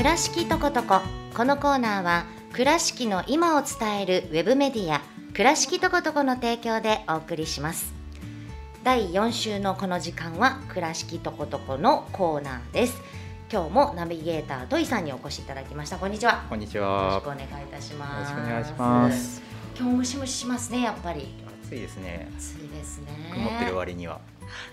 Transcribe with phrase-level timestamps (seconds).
[0.00, 1.02] 倉敷とことこ
[1.36, 2.24] このコーナーは
[2.54, 5.02] 倉敷の今を伝えるウェブメディア
[5.34, 7.92] 倉敷とことこの提供でお送りします。
[8.82, 12.98] 第4週のこの時間は倉敷とことこのコーナーです。
[13.52, 15.98] 今日もナビゲータートイさんにお越しいただきました。
[15.98, 16.46] こんにちは。
[16.48, 18.30] こんにちよろはしくお願いいたします。
[18.32, 19.42] よろしくお願いします。
[19.78, 21.28] 今日ムシムシしますねやっぱり。
[21.62, 22.26] 暑いですね。
[22.38, 23.30] 暑いですね。
[23.34, 24.18] 曇ってる割には。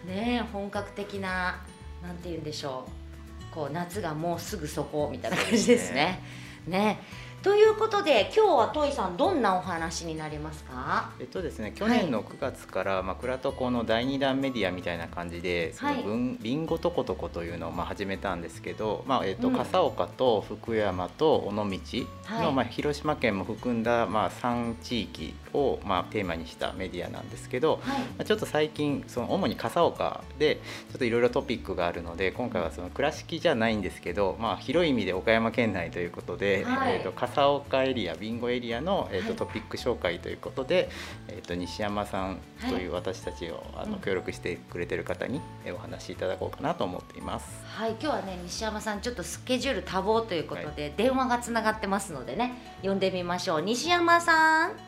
[0.05, 1.59] ねえ本格的な
[2.01, 3.06] なんて言うんでしょう
[3.51, 6.21] こう夏がもうすぐそこみたいな感じですね。
[6.67, 6.99] ね
[7.47, 11.11] ということで今日はトイさんどんなお話になりますか？
[11.17, 16.03] えっとですね去年の9月から、まあ、クラトコの第2弾メディアみたいな感じで「そのはい。
[16.03, 19.55] 文リンゴとことこ」というのをまあ始めたんですけど、まあえっとうん。
[19.55, 22.53] 笠岡と福山と尾道の、はい。
[22.53, 27.99] まあ、広島県も含んだ、まあ、3地域を、まあ、テーマにしたメディアなんですけど、はい。
[27.99, 30.57] まあちょっと最近その主に笠岡で
[30.91, 36.95] ちょっといろいろトピックがあるので今回はその倉敷じゃないんですけど、まあ、広い意味で岡山県内ということで、はい。
[36.95, 39.35] えー、と笠岡エリアビンゴエリアの、えーとはい。
[39.37, 40.89] トピック紹介ということで、
[41.27, 43.91] えー、と西山さんという私たちを、あうん。
[43.91, 47.45] の協力してくれてる方にえーお話しいただこうかなと思っています。
[47.67, 53.61] はい今日はね西山さんちょっとスケジュール多忙ということで、電話がつながってますのでね呼んでみましょう。
[53.61, 54.86] 西山さん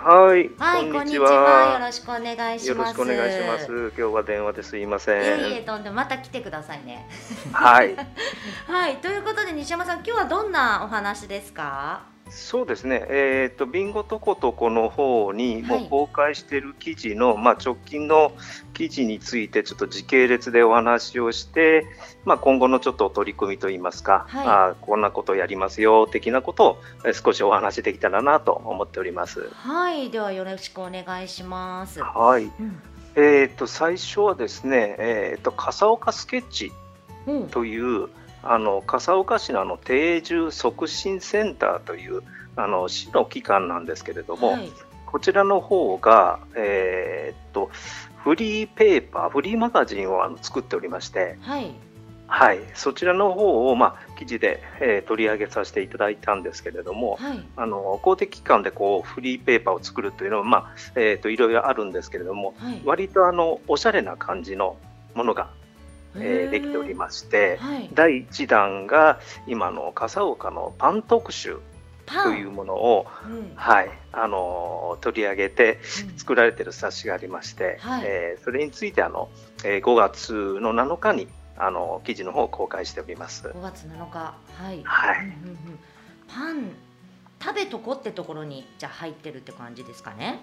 [0.00, 1.78] はい、はいこんにちよは。
[1.80, 3.66] ろしくお願いしますよろしくお願いします。
[3.66, 5.64] 今日は電話ですいませいえいえん。
[5.64, 7.06] とんでもまた来てくださいね
[7.52, 7.94] はい、
[8.66, 12.02] はいということで西山さん今日はどんなお話ですか？
[12.30, 13.06] そうですね。
[13.08, 18.32] えっ、とビンゴとことこの方にもはいう公開している記事の、まあ直近の
[18.74, 21.86] 記事についてちょっと時系列でお話をして、
[22.24, 29.48] まあ今後のちょっと取り組みといいますか、はいあーこんなことをやりますよ的なことをえー少しお話できたらなと思っております。
[29.52, 32.44] はいではよろしくお願いしますはい。
[32.44, 32.80] うん
[33.16, 36.72] えっ、と最初はですね、えっ、と笠岡スケッチ
[37.26, 38.08] うんという
[38.50, 42.22] あの笠岡市のあの定住促進センターという
[42.56, 44.70] あの市の機関なんですけれども、はい。
[45.06, 47.70] こちらの方が、えーっと
[48.24, 51.72] フリーペーパーフリーマガジンをあの作っておりまして、はい。
[52.26, 57.42] はい、そちらの方を、まあ、記事で、えー取り上げさせていただいたんですけれども、はい。
[57.56, 62.82] あの公的機関でこうフリーペーパーを作るというのは、まあえーっといろいろあるんですけれどもはい。
[62.84, 64.76] 割とあのおしゃれな感じの
[65.14, 65.48] ものが、
[66.16, 67.56] えーできておりまして。
[67.60, 67.90] はい。
[67.94, 71.58] 第1弾が今の笠岡のパン特集
[72.06, 73.52] というものを、うん。
[73.56, 75.78] はいあのー取り上げて
[76.16, 78.02] 作られている冊子がありまして、はい。
[78.06, 79.28] えーそれについてあの、
[79.64, 83.48] えー5月の7日にあの記事の方を公開しております。
[83.48, 84.18] 5月7日。
[84.18, 84.80] はい。
[84.84, 85.18] はい。
[85.18, 85.78] うんうんうん。
[86.28, 86.70] パン
[87.40, 90.40] 食べとこってところにじゃあ入ってるって感じですかね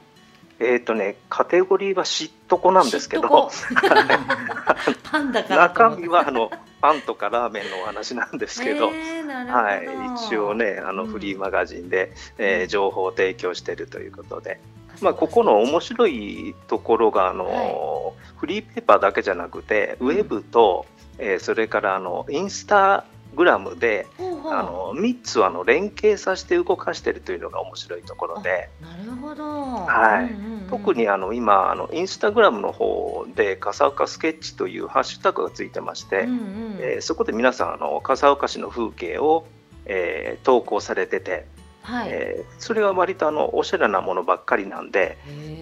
[0.60, 3.50] えっ、とねカテゴリーはしっとこなんですけど。
[5.04, 6.50] パンだからと中身はあの
[6.82, 8.92] パンとかラーメンのお話なんですけど。
[8.94, 9.52] えーど。
[9.52, 9.88] はい、
[10.28, 11.10] 一応ねあのうん。
[11.12, 12.68] フリーマガジンで、えーうん。
[12.68, 14.60] 情報を提供しているということで、
[15.02, 20.86] まあ、ここの面白いところがあの、フリーペーパーだけじゃなくてウェブと、
[21.18, 23.06] えーそれからあのインスタ
[23.36, 24.54] グラムでほうほう。
[24.54, 28.70] あの3つをあの連携させて動かしているというのが面白いところで。
[28.82, 29.44] なるほど
[29.85, 30.25] はい。
[30.25, 30.68] うんうんうん。
[30.69, 36.78] 特にあの今あのインスタグラムの方で笠岡スケッチというハッシュタグがついてまして、うんうん。
[36.79, 39.46] えーそこで皆さんあの笠岡市の風景を、
[39.85, 41.46] えー投稿されてて、
[41.84, 42.09] はい。
[42.12, 45.18] えーそれは割とあのおしゃれなものばっかりなんで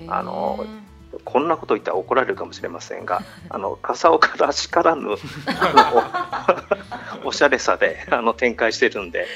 [0.07, 0.66] あの
[1.25, 5.16] こんなこと言ったら怒られるかもしれませんが あの笠岡らしからぬ
[7.23, 9.28] おしゃれさであの展開してるんで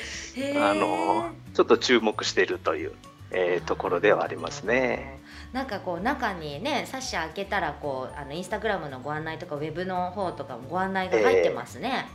[0.60, 2.94] あのちょっと注目しているという、
[3.32, 5.20] えーところではありますね。
[5.54, 12.06] なんかこう中にね冊子開けたらこうあのインスタグラムのご案内とかウェブの方とかもご案内が入ってますね、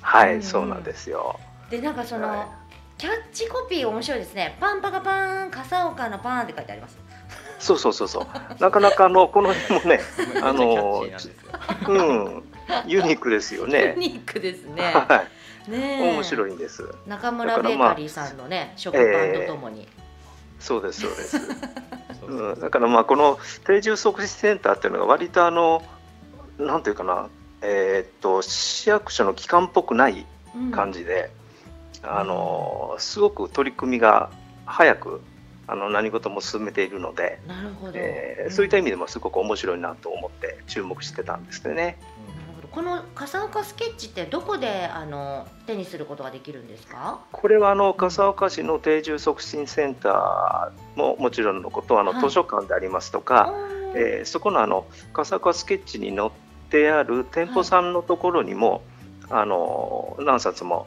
[0.00, 0.36] はい、うん。
[0.36, 1.38] うんそうなんですよ。
[1.70, 2.62] でなんかその、はい。
[2.98, 4.56] キャッチコピー面白いですね。
[4.60, 6.96] パンパカパーン笠岡のパンって書いてあります。
[7.58, 8.26] そうそうそうそう。
[8.62, 10.00] なかなかあのこの辺もね、
[10.42, 12.44] あのうん、
[12.86, 13.94] ユニークですよユね。
[13.98, 14.82] ニークですね。
[14.82, 15.24] は
[15.66, 16.12] い、ねえ。
[16.12, 16.84] 面白いんです。
[17.06, 19.88] 中村ベーカリーさんのね、食パンとともに、
[20.62, 21.38] そうですそうです。
[22.20, 25.82] そうん、だからまあこの定住促進センターっていうのが割とあの
[26.58, 27.28] なんていうかな、
[27.62, 31.30] えーっと市役所の機関っぽくないうん感じで、
[32.02, 34.30] あのすごく取り組みが
[34.64, 35.20] 早く
[35.66, 41.74] あの何事も進めているので、なるほど、えーそういった意味でもすごく面白いなと思って注目してたんですね。
[41.74, 42.41] なるほど
[42.72, 47.20] この笠岡スケッチってどこであの手にすることができるんですか？
[47.30, 52.22] これはあの笠岡市の定住促進センターももちろんのことあのはい。
[52.22, 53.52] 図書館でありますとか、
[53.94, 56.30] えーそこのあの笠岡スケッチに載っ
[56.70, 58.82] てある店舗さんのところにも、
[59.28, 60.86] あの何冊も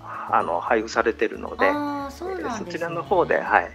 [0.00, 1.70] あの配布されてるので、
[2.10, 3.70] そね、そちらの方で、はい、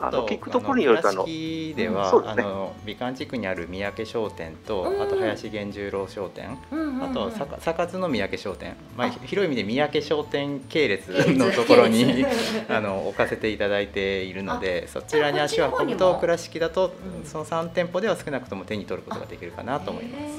[0.00, 2.30] あの聞くところによるとあの倉敷では、うんね。
[2.30, 7.02] あの美観地区にある三宅商店と、うんあと林源十郎商店、うんうんうん。
[7.04, 7.30] あと
[7.60, 9.10] 坂津の三宅商店、まあ、あ。
[9.10, 12.24] 広い意味で三宅商店系列のところに
[12.68, 17.24] あの置かせていただいているのでそちらに足を運ぶと倉敷だと、うん。
[17.24, 20.36] その3店舗では少なくとも手に取ることができるかなと思います。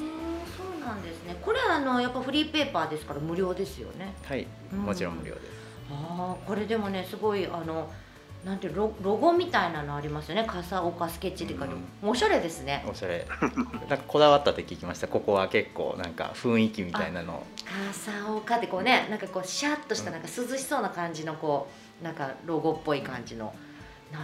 [0.56, 1.36] そうなんですね。
[1.42, 4.14] これあのやっぱフリーペーパーですから無料ですよね。
[4.24, 4.78] はい、うん。
[4.80, 5.60] もちろん無料です。
[5.92, 7.90] ああこれでもねすごいあの
[8.44, 11.66] なんてロロゴみたいなのありますよね笠岡スケッチっていうか、
[12.02, 13.26] おしゃれですねおしゃれ。
[13.88, 15.08] なんかこだわったって聞きました。
[15.08, 17.44] ここは結構なんか雰囲気みたいなの。
[17.94, 21.68] 笠岡ってこうねなんかこうシャッとしたなんか涼しそうな感じのこ
[22.00, 23.52] うなんかロゴっぽい感じの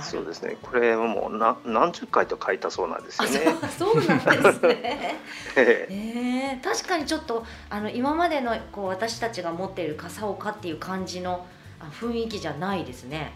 [0.01, 3.39] そうですね、これもうな何十回と書いたそうなんですあよね。
[3.79, 5.17] そうそうなんですね
[5.57, 5.89] ええ
[6.59, 11.47] えー、確かにちょっとあの今までのこう私たちが持っている笠岡っていう感じの
[11.79, 13.33] あ雰囲気じゃないですね。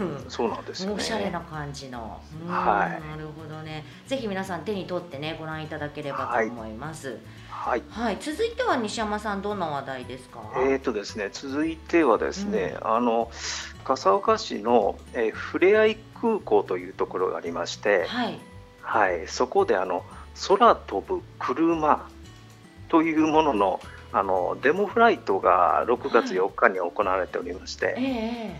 [0.00, 0.94] うんそうなんですよね。
[0.96, 2.20] おしゃれな感じの。
[2.44, 3.84] うんはいなるほどね。
[4.06, 7.18] ぜひ皆さん手に取ってねご覧いただければと思います。
[7.50, 7.82] はい。
[7.90, 10.40] はい、続いては西山さんどんな話題ですか？
[10.56, 13.30] えーとですね、続いてはですね、あの
[13.84, 18.38] 笠岡市の、えーふれあい空港というところがありまして、はい。
[18.82, 20.04] はい、そこであの
[20.48, 22.08] 空飛ぶ車
[22.88, 23.80] というものの
[24.12, 28.02] あのデモフライトが6月4日に行われておりまして、え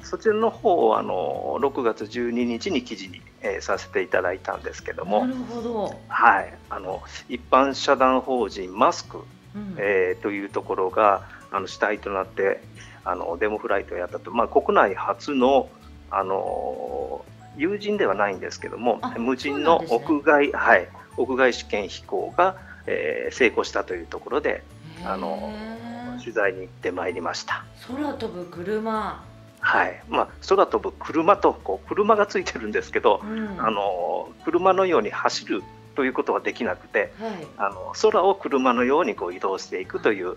[0.01, 0.05] え。
[0.05, 5.95] そちらの方をあの6月12日に記事に、えーさせていただいたんですけども、なるほど。
[6.09, 9.25] はい、あの一般社団法人マスク、
[9.57, 9.75] うん。
[9.79, 12.63] えーというところがあの主体となって
[13.05, 15.69] あのデモフライトをやったと、まあ、国内初の
[16.11, 17.25] あの
[17.57, 22.57] 友人ではないんですけどもあ無人の屋外、はい、屋外試験飛行が、
[22.87, 24.63] えー成功したというところで
[25.05, 27.65] あのへ取材に行ってまいりました。
[27.79, 29.25] ー空飛ぶ車。
[29.63, 35.63] はいまあ、空飛ぶ車とこう車がついてるんですけど、うんあの車のように走る
[35.95, 37.47] ということはできなくてはい。
[37.59, 40.37] あの空を車のようにこう移動していくという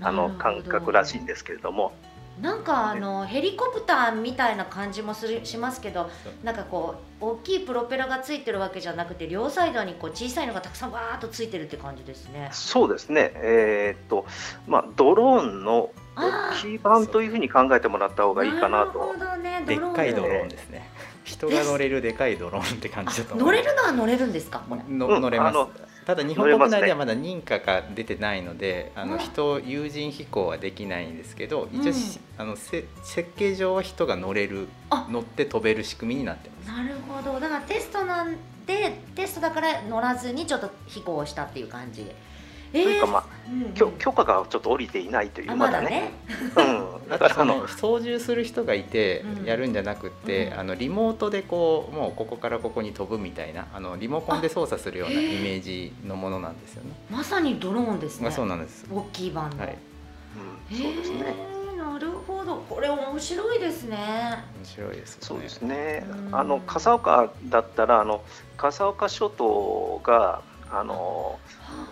[0.00, 1.92] あの感覚らしいんですけれども、
[2.40, 6.10] なんかあのヘリコプターみたいな感じもするしますけど
[6.42, 12.48] なんかこう大きいプロペラがついてるわけじゃなくて両サイドにこう小さいのがたくさんわーっとついてるって感じですね。
[12.52, 14.26] そうですね、えーっと
[14.66, 18.92] まあ、ドローンのあ大きい版というふうに考えてもらった方がいいかなと。
[18.94, 20.90] るほどねでっかいドロねーンですね。
[21.22, 23.36] 人が乗れるでかいドローンって感じだと。
[23.36, 24.62] 乗れるのは乗れるんですか？
[24.68, 24.82] これ。
[24.88, 25.70] のうん乗れますあの。
[26.06, 36.68] ただ日本国内ではまだ認可が出てないので、あうんの人有人飛行はできないんですけど、一応し、あのせ設計上は人が乗れるあ乗って飛べる仕組みになってます。
[36.68, 38.36] なるほどだからテストなん
[38.66, 42.06] でテストだから乗らずにちょっと飛行をしたっていう感じ。
[42.74, 46.12] えというか、まあ、うんうん許許可がちょっと降りていないというあまだね。
[46.54, 46.82] まだね。
[47.04, 56.90] うん、だからあのその操縦する人がいてうんやるんじゃなくって、うんあのリモートでこうもうここからここに飛ぶみたいなあのリモコンで操作するようなイメージのものなんですよね。
[57.10, 58.24] まさにドローンですね。
[58.24, 58.86] まあそうなんです。
[58.90, 59.58] 大きい版の。
[59.62, 59.78] はい、
[60.70, 61.34] うん、そうですね。
[61.76, 64.44] なるほどこれ面白いですね。
[64.58, 65.26] 面白いですよね。
[65.26, 66.34] そうですねうん。
[66.34, 68.22] あの笠岡だったらあの
[68.56, 70.42] 笠岡諸島が
[70.76, 71.38] あの、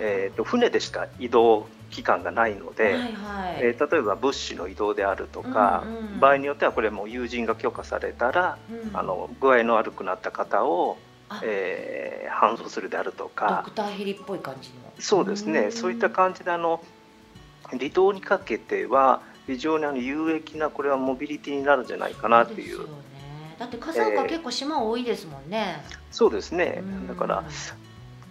[0.01, 3.13] えー、と船でしか移動期間がないので、はいはい。
[3.59, 8.97] えー例えば物資の移動であるとか、うんうん場合によってはこれも友人が許可されたら、うん。
[8.97, 10.99] あの具合の悪くなった方を、
[11.29, 11.41] あ。
[11.45, 14.75] えー搬送するであるとドかクターヘリっぽい感じの。
[14.99, 15.73] そうですね、ん。
[15.73, 16.83] そういった感じであの
[17.71, 22.87] 離島にかけては非常にあの有益なこれはモビリティになるんじゃないかなっていう。
[23.59, 25.85] だって笠岡えー結構島多いですもんね。
[26.11, 26.81] そうですね。
[26.81, 27.07] うん。
[27.07, 27.45] だから、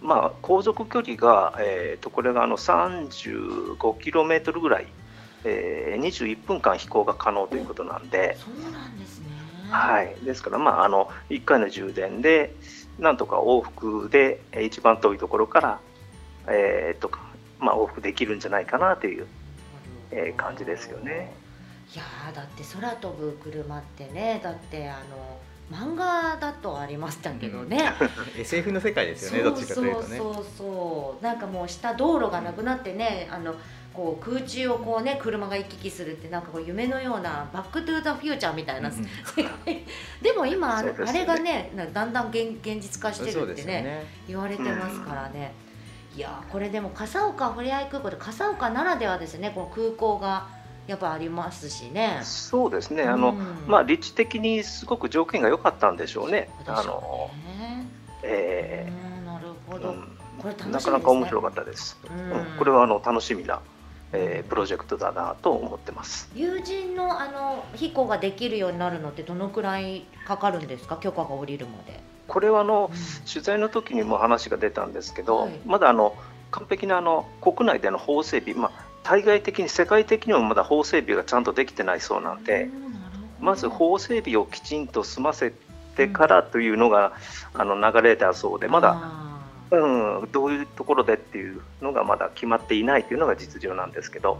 [0.02, 4.86] まあ、航続距離が、えー、とこれがあの 35km ぐらい、
[5.44, 9.26] えー、21分間飛行が可能ということなんで、そうなんですね。
[9.70, 12.54] はい、ですから、まあ、あの1回の充電で
[12.98, 15.80] なんとか往復でえー一番遠いところから、
[16.48, 17.10] えーと
[17.58, 19.26] まあ、往復できるんじゃないかなという、
[20.10, 21.32] えー感じですよね。
[21.94, 25.38] いやーだって空飛ぶ車ってねだってあの
[25.70, 27.80] 漫画だとありましたけどね。
[28.38, 29.42] SF の世界ですよね。
[29.42, 30.18] どっちかというとね。
[30.18, 33.54] そうそうそうなんかもう下道路がなくなってねあの
[33.94, 39.52] こう空中をこうね車が行き来するってなんかこう夢のようなバック・トゥ・ザ・フューチャーみたいなうん世界
[40.22, 44.06] でも今あれ,、がねなだんだん現現実化してるってねね。
[44.26, 45.52] 言われてますからね、
[46.16, 50.46] いやーこれでも笠岡ふれあい空港で笠岡ならではですねこの空港が
[50.86, 52.20] やっぱありますしね。
[52.22, 53.04] そうですね。
[53.04, 56.48] あの、うんまあ、立地的にすごく条件が良かったんでしょうね。
[56.64, 57.30] そうでしょあの
[58.22, 60.18] えうんなるほーど、うん。
[60.40, 60.72] これね。
[60.72, 61.98] なかなか面白かったです。
[62.08, 62.30] うん。
[62.32, 62.46] うん。
[62.58, 63.60] これはあの楽しみな
[64.14, 66.30] えー、プロジェクトだなと思ってます。
[66.34, 70.98] 友人のあの飛行ができるようになるのってどのくらいかかるんですか？
[70.98, 71.98] 許可が下りるまで。
[72.28, 76.14] これはあの、うん、取材の時にも話が出たんですけど、はい、まだあの
[76.50, 78.72] 完璧なあの国内での法整備、まあ、
[79.02, 82.68] 対外的に世界的にもまだ法整備がちゃんとできてないそうなんで、
[83.40, 85.52] まず法整備をきちんと済ませ
[85.96, 87.12] てからというのが、
[87.54, 89.22] うん、あの流れだそうでまだ
[89.72, 94.38] うん、どういうところでっていうのがまだ決まっていないというのが実情なんですけど。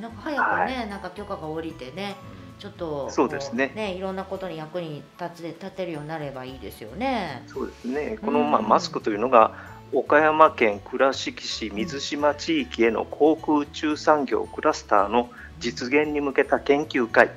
[0.00, 2.16] なんか早くね、はい、なんか許可が下りてね、
[2.58, 3.72] ちょっとそうですね。
[3.74, 7.44] ねいろんなことに役に立つ立てるようになればいいですよね。
[7.46, 8.18] そうですね。
[8.20, 9.54] この、まあ、マスクというのが
[9.92, 17.30] 岡山県倉敷市水島地域への航空宇宙産業クラスターの実現に向けた研究会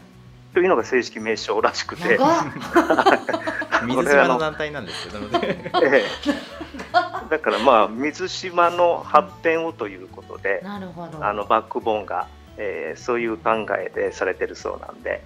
[0.54, 2.20] というのが正式名称らしくて。
[3.84, 5.72] 水島の団体なんですけどね。
[5.82, 6.62] ええ
[7.30, 12.28] だからまあ水島の発展をということで、なるほどあのバックボーンが、
[12.58, 15.24] えー、そういう考えでされてるそうなんで、ね、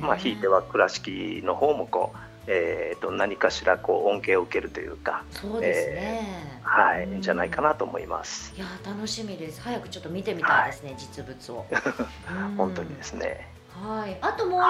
[0.00, 2.33] まあひいては倉敷の方もこう。
[2.46, 8.52] えーと、何かしらこう恩恵を受けるというかそうですね、えー、はい、うん、じゃないかなと思います。
[8.56, 9.60] いや楽しみです。
[9.62, 11.66] 早くちょっと見てみたいですね、はい、実物を。
[12.56, 13.48] 本当にですね。
[13.82, 14.62] はい、あともう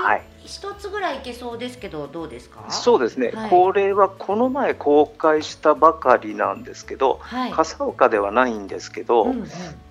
[0.44, 2.64] 一つぐらいいけそうですけど、どうですか？
[2.70, 9.48] そうですね、はい、これはこの前公開したばかりなんですけど、はい、笠岡ではないんですけど、うんうん、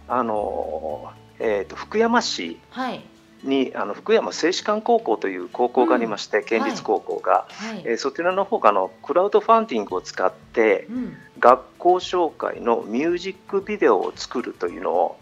[0.07, 2.59] あのえーと、福山市
[3.43, 15.17] に、あの福山静止館高校という高校がありまして、うん、県立高校が、はい、えー、そちらの方があのクラウドファンディングを使って、うん、学校紹介のミュージックビデオを作るというのを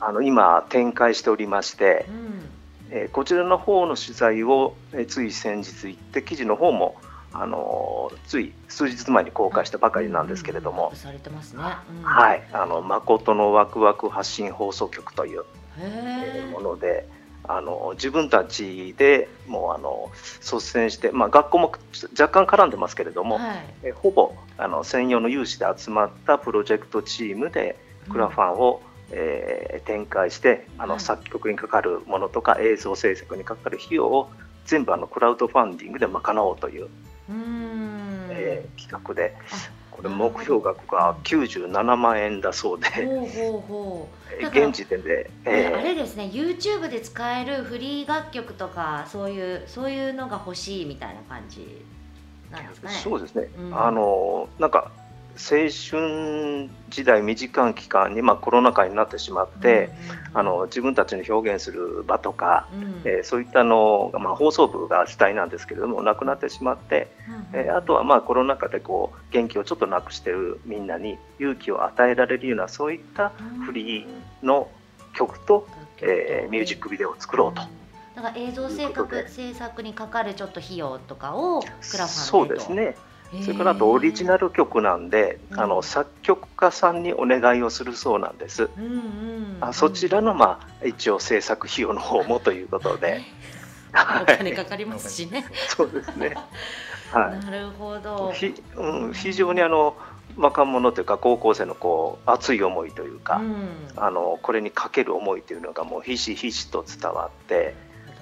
[0.00, 2.06] あの今展開しておりまして。
[2.08, 2.50] うん。
[2.90, 6.96] えー、こちらの方の取材を、えー、つい先日行って記事の方も
[7.36, 11.62] あのー、つい数日前に公開したばかりなんですけれども、されてますね、
[12.04, 15.63] はい、あの誠のワクワク発信放送局という、えー、
[16.52, 17.08] もので。
[17.46, 21.72] あの自分たちでもうあの率先して、まあ、学校も
[22.18, 27.76] 若干絡んでますけれども、はい、えほぼあの専用の有志で集まったプロジェクトチームで
[28.10, 34.30] クラファンを、うんえー、展開してあの、作曲にかかるものとか映像制作にかかる費用を
[34.64, 36.88] 全部あのクラウドファンディングで賄おうというう、
[38.30, 39.36] えー、企画で。
[39.94, 42.88] これ目標額が97万円だそうで、
[44.52, 51.84] 現時点で、えー、あれですね YouTube で使えるフリー楽曲とかそういうそういうのが欲しいみたいな感じ
[52.50, 52.94] なんですかね。
[52.94, 54.90] そうですね、うん、あのなんか
[55.36, 59.90] 青春時代短い期間に、まあ、コロナ禍になってしまって、
[60.32, 67.10] うん、あの自分たちの表現する場とか、うん、えー、そういったのが、まあ、放送部が主体なんですけれどもなくなってしまって、
[67.52, 73.32] うん、えー、あとはまあコロナ禍でこう元気をちょっとなくしてるみんなに勇気を与えられるようなそういった
[73.66, 74.68] フリーの
[75.14, 75.66] 曲と、
[76.00, 77.62] えー、ミュージックビデオを作ろうと。
[78.14, 82.96] だから映像制作制作にかかるちょっと費用とかをクラファンでそうですね
[83.42, 88.68] それからあとオリジナル曲なんで、あの作曲家さんにお願いをするそうなんです。
[89.60, 93.22] あそちらの、まあ、一応制作費用の方もということで。
[94.22, 95.44] お金かかりますしね。
[95.68, 96.36] そうですね。
[97.12, 97.44] はい。
[97.44, 98.32] なるほど。
[98.32, 99.96] ひ、うん、非常にあの
[100.36, 107.74] 若者というか高校生のこう熱い思いというか、うん、あのこれにかける思いというのがもうひしひしと伝わって、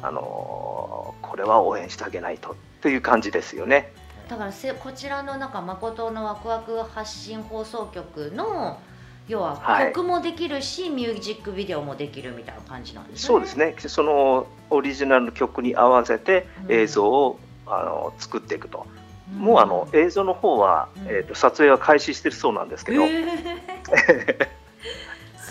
[0.02, 3.92] あのこれは応援してあげないとという感じですよね。
[4.32, 8.80] だからせこちらのなんか誠のワクワク発信放送局の
[9.28, 9.60] 要は
[9.94, 13.26] 曲もできるし、はい、ミュージックビデオもできるみたいな感じなんですね。
[13.26, 13.74] そうですね。
[13.78, 18.86] そのオリジナルの曲に合わせて映像を、うん、あの作っていくと。
[19.34, 23.02] うん、もうあの映像の方は、うん、えっ、ー、と撮影は開始してるそうなんですけど。
[23.04, 24.48] えー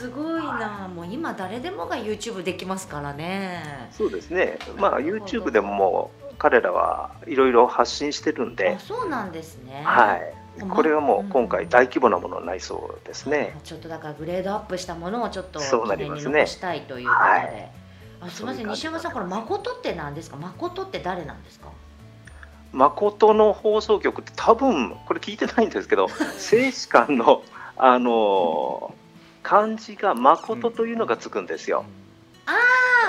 [0.01, 3.87] すごいな、もう今誰でもが YouTube できますからね。
[3.91, 4.57] そうですね。
[4.77, 8.79] まあ YouTube でももう彼らはいろいろ発信してるんで。
[8.79, 9.83] そうなんですね。
[9.85, 10.33] はい。
[10.69, 13.55] これはもう今回大規模なものになりそうですね。
[13.63, 15.65] ちょっとだからグレードアップしたものをちょっと記
[15.97, 17.29] 念に残したいということで。
[17.29, 17.71] はい、
[18.21, 20.37] あすみません西山さんこれ誠って何ですか？
[20.37, 21.67] 誠って誰なんですか？
[22.73, 26.07] 誠の放送局って多分これ聞いてないんですけど
[26.39, 27.43] 静止館の
[27.77, 28.95] あの
[29.43, 31.85] 漢字が誠というのがつくんですよ。
[31.85, 32.00] あ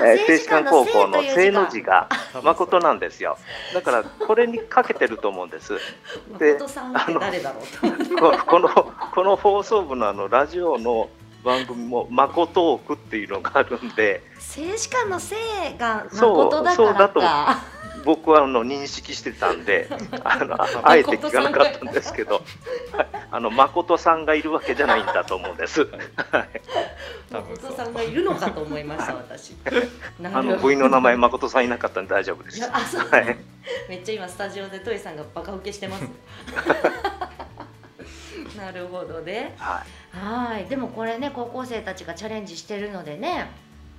[0.04, 2.08] えー、静止館高校の正の字が
[2.42, 3.38] 誠なんですよ。
[3.74, 5.78] だからこれにかけてると思うんです。
[6.38, 7.20] で、あの
[8.46, 8.68] この
[9.14, 11.08] この放送部のあのラジオの
[11.44, 17.81] 番組も誠トークっていうのがあるんで、静止館のせいが誠だからか。
[18.04, 19.88] 僕はあの認識してたんで
[20.24, 20.56] あの
[20.88, 22.42] あえて聞かなかったんですけど
[23.30, 25.82] あの誠さんがいるわけじゃないんだと思うんです。
[25.82, 26.50] はい
[27.32, 29.54] 誠さんがいるのかと思いました私。
[30.22, 32.62] あの部員の名前誠さんいなかったんで大丈夫です。
[32.70, 33.38] あそう、はい、
[33.88, 36.04] めっちゃ今スタジオでトイさんがバカ受けしてます。
[38.56, 39.54] なるほどね。
[39.58, 39.82] は
[40.14, 40.16] い。
[40.16, 43.50] はいでもこれね高校生たちがチャレンジしてるのでね。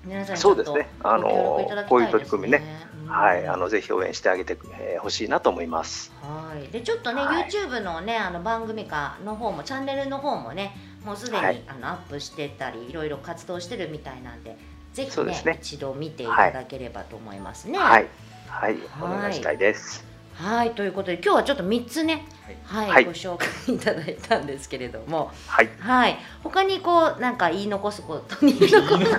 [0.06, 0.90] 皆さんそうですね。
[1.02, 2.62] あの、ね、こういう取り組みね、
[3.04, 6.12] うん、はい、あのぜひ応援してあげてほ、えー、しいなと思います。
[6.22, 6.68] はい。
[6.72, 14.58] でちょっとね、はい、YouTube のねあの番組かの方もチャンネルの方もね、もうすでに、はい、あのアップしてたりいろいろ活動してるみたいなんで、
[14.94, 17.80] ぜひね、ね、一度見ていただければと思いますね。
[17.80, 18.08] はい。
[18.48, 20.06] はい、お願いしたいです。
[20.36, 22.26] はいということで今日はちょっと3つね、
[22.66, 28.70] はい、はい、ご紹介いただいたんですけれども、はい、はい、他にこうなんか言い残すこと 言い残
[29.00, 29.14] す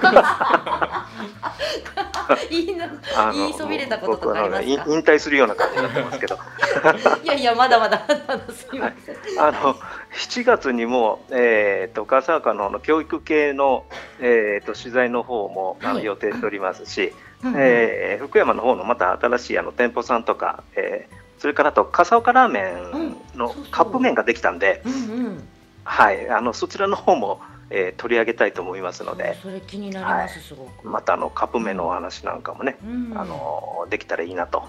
[2.51, 2.87] 言いの
[3.33, 4.85] 言いそびれたこととかありますか？
[4.93, 6.39] 引退するような感じになってますけど。
[7.23, 9.75] いやいやまだ まだまだすみません、はい、あの
[10.13, 13.85] 7月にも、えーと、笠岡のの教育系の、
[14.21, 17.13] えーと、取材の方も、あの予定しておりますし、
[17.57, 22.75] えー、福山の方のまた新しいあの店舗さんとか、えー、それからと笠岡ラーメ
[23.35, 24.83] ンのカップ麺ができたんで、
[25.85, 30.89] はい、あのそちらの方も、えー、取り上げたいと思いますので、それ気になります、はい、すごく。
[30.89, 34.65] またあのカップ麺のお話なんかもね、うん、あのできたらいいなと、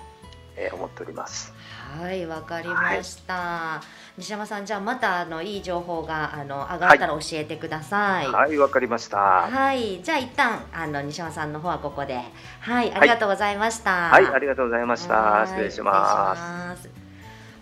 [0.57, 1.53] えー、思っております。
[1.99, 3.81] はいわかりました、は
[4.17, 8.27] い、西山さんじゃあまたあのいい情報があの上がったら教えてください。
[8.27, 9.17] はいわ、かりました。
[9.17, 12.19] はいじゃあ一旦あの西山さんの方はここで。
[12.59, 14.09] はいありがとうございました。
[14.09, 15.45] はい、ありがとうございました。
[15.47, 16.89] 失礼します。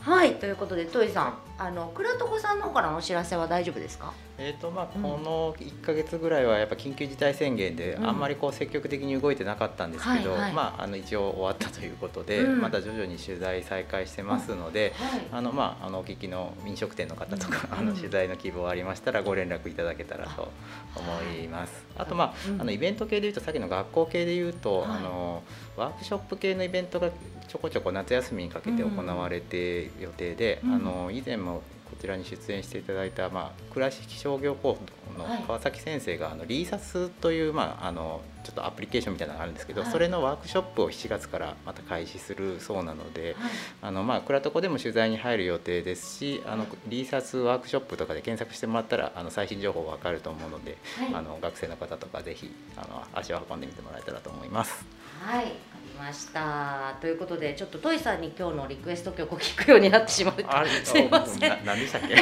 [0.02, 4.14] はいということでトイさんあの倉床さんの方からのお知らせは大丈夫ですか？
[4.40, 14.92] えーとまあ、この1か月ぐらいはやっぱ緊急事態宣言であんまりこう積極的に動いてなかったんですけど、まあ、あの一応終わったということで、また徐々に取材再開してますので、
[15.32, 20.52] あのまあ、あのお聞きの飲食店の方とか、あの取材の希望ありましたらご連絡いただけたらと
[20.96, 21.86] 思います。
[21.96, 25.44] あと、まああのイベント系でいうとさっきの学校系でいうと、あの
[25.78, 27.12] ワークショップ系のイベントが
[27.48, 31.62] ちょこちょこ夏休みにかけて行われて予定で、あの以前も
[31.94, 34.80] こちらに出演していただいた、まあ、倉敷商業高校
[35.18, 43.52] の川崎先生が、あのリーサスという、まあ、あのちょっとアプリケーションみたいなのがあるんですけど、はい、それのワークショップを7月からまた開始するそうなので、はい、
[43.84, 54.86] あのまあ倉床でも取材に入る予定ですしあのリーサスワークショップとかで検索してもらったらあの最新情報わかると思うので、はい、あの学生の方とかぜひあの足を運んでみてもらえたらと思います。
[55.22, 55.54] はい
[55.98, 56.96] ました。
[57.02, 60.36] ということでちょっとトイさんに今日のリクエスト曲を聞くようになってしまう。
[60.84, 61.66] すいません。
[61.66, 62.16] 何でしたっけ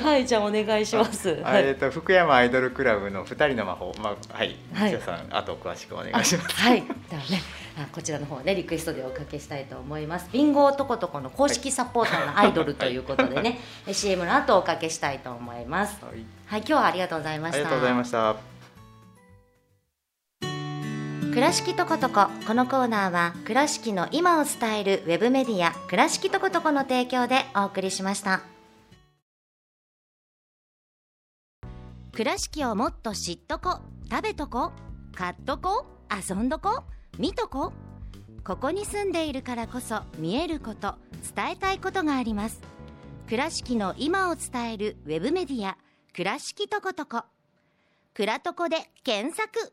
[0.00, 3.92] はいじゃあお願いします、はい、えっ、と福山アイドルクラブの二人の魔法。
[4.02, 4.56] まあはい。
[4.72, 6.60] 西田さんあと詳しくお願いします。
[6.60, 6.82] はい。
[6.82, 7.42] ではね
[7.92, 10.28] こちらの方ねリクエストでおかけしたいと思います。
[10.32, 16.04] ビンゴ男とこの公式サポーターのアイドルということでね、はい、CM の後おかけしたいと思います。
[16.04, 16.14] はい、
[16.46, 17.56] はい、今日はありがとうございました。
[17.56, 18.53] ありがとうございました
[21.34, 28.42] 倉敷とことここのコーナーは倉敷の今を伝えるウェブメディア倉敷とことこの提供でお送りしました。
[32.12, 33.80] 倉敷をもっと知っとこ。
[34.08, 34.70] 食べとこ。
[35.12, 35.86] 買っとこ。
[36.08, 36.84] 遊んどこ。
[37.18, 37.72] 見とこ。
[38.44, 40.94] ここに住んでいるからこそ見えること
[41.34, 42.60] 伝えたいことがあります。
[43.28, 45.78] 倉敷の今を伝えるウェブメディア
[46.14, 47.24] 倉敷とことこ
[48.14, 49.72] 倉とこで検索。